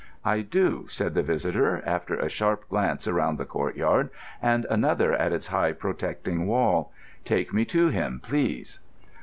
[0.25, 4.09] "I do," said the visitor, after a sharp glance around the courtyard,
[4.41, 6.91] and another at its high protecting wall.
[7.23, 8.79] "Take me to him, please!"